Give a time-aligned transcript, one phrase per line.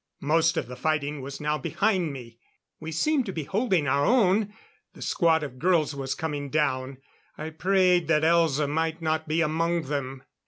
[0.23, 2.39] Most of the fighting was now behind me.
[2.79, 4.51] We seemed to be holding our own...
[4.93, 6.97] the squad of girls was coming down;
[7.37, 10.23] I prayed that Elza might not be among them....